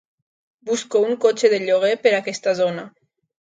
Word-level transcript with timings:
Busco 0.69 1.01
un 1.09 1.13
cotxe 1.25 1.51
de 1.53 1.59
lloguer 1.67 1.93
per 2.07 2.15
aquesta 2.21 2.55
zona. 2.63 2.89